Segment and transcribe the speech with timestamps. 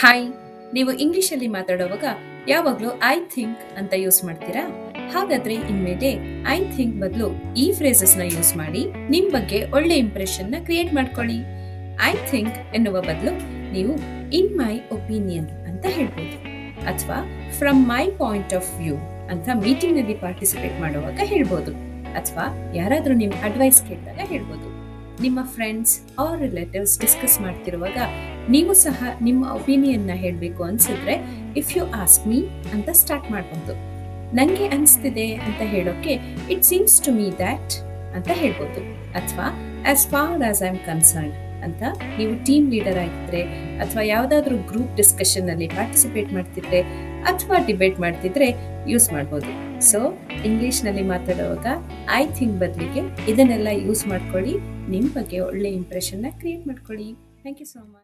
[0.00, 0.26] Hi
[0.74, 2.04] ನೀವು ಇಂಗ್ಲಿಷಲ್ಲಿ ಮಾತಾಡುವಾಗ
[2.50, 4.62] ಯಾವಾಗಲೂ ಐ ಥಿಂಕ್ ಅಂತ ಯೂಸ್ ಮಾಡ್ತೀರಾ?
[5.14, 6.10] ಹಾಗಾದ್ರೆ ಇನ್ಮೇಲೆ
[6.54, 8.82] ಐ ಥಿಂಕ್ ಬದಲು ಈ ಫ್ರೇಸಸ್ನ ಯೂಸ್ ಮಾಡಿ
[9.14, 11.38] ನಿಮ್ ಬಗ್ಗೆ ಒಳ್ಳೆ ಇಂಪ್ರೆಷನ್ನ ಕ್ರಿಯೇಟ್ ಮಾಡ್ಕೊಳ್ಳಿ.
[12.10, 13.32] ಐ ಥಿಂಕ್ ಎನ್ನುವ ಬದಲು
[13.72, 13.94] ನೀವು
[14.40, 16.38] ಇನ್ ಮೈ ಒಪಿನಿಯನ್ ಅಂತ ಹೇಳ್ಬೋದು.
[16.92, 17.18] ಅಥವಾ
[17.58, 18.96] from my point of view
[19.34, 21.74] ಅಂತ ಮೀಟಿಂಗ್ನಲ್ಲಿ ಪಾರ್ಟಿಸಿಪೇಟ್ ಮಾಡುವಾಗ ಹೇಳ್ಬೋದು.
[22.20, 24.68] ಅಥವಾ ಯಾರಾದರೂ ನಿಮ್ ಅಡ್ವೈಸ್ ಕೇಳಿದಾಗ ಹೇಳ್ಬೋದು.
[25.20, 27.98] ನಿಮ್ಮ ಫ್ರೆಂಡ್ಸ್ ಆರ್ ರಿಲೇಟಿವ್ಸ್ ಡಿಸ್ಕಸ್ ಮಾಡ್ತಿರುವಾಗ
[28.50, 31.16] ನೀವು ಸಹ ನಿಮ್ಮ ಒಪಿನಿಯನ್ನ ಹೇಳಬೇಕು ಅನ್ಸಿದ್ರೆ
[31.56, 33.74] ಇಫ್ ಯು ಆಸ್ಕ್ ಮೀ ಅಂತ ಸ್ಟಾರ್ಟ್ ಮಾಡಬಹುದು
[34.36, 36.18] ನಂಗೆ ಅನಿಸ್ತಿದೆ ಅಂತ ಹೇಳೋಕೆ
[36.50, 37.74] it seems to me that
[38.14, 38.80] ಅಂತ ಹೇಳ್ಬೋದು.
[39.12, 39.46] ಅಥವಾ
[39.90, 41.82] as far as I am concern ಅಂತ
[42.18, 43.42] ನೀವು ಟೀಮ್ ಲೀಡರ್ ಆಗಿದ್ರೆ
[43.78, 46.80] ಅಥವಾ ಯಾವುದಾದ್ರೂ ಗ್ರೂಪ್ ಡಿಸ್ಕಷನ್ ಅಲ್ಲಿ ಪಾರ್ಟಿಸಿಪೇಟ್ ಮಾಡ್ತಿದ್ರೆ
[47.22, 48.48] ಅಥವಾ ಡಿಬೇಟ್ ಮಾಡ್ತಿದ್ರೆ
[48.90, 49.80] ಯೂಸ್ ಮಾಡ್ಬೋದು.
[49.80, 49.98] ಸೊ
[50.44, 51.66] ಇಂಗ್ಲೀಷ್ನಲ್ಲಿ ಮಾತಾಡುವಾಗ
[52.14, 54.54] ಐ ಥಿಂಕ್ ಬದಲಿಗೆ ಇದನ್ನೆಲ್ಲ ಯೂಸ್ ಮಾಡ್ಕೊಳ್ಳಿ.
[54.90, 57.12] ನಿಮ್ಮ ಬಗ್ಗೆ ಒಳ್ಳೆ ಇಂಪ್ರೆಷನ್ನ ಕ್ರಿಯೇಟ್ ಮಾಡ್ಕೊಳ್ಳಿ.
[57.42, 57.96] Thank you so much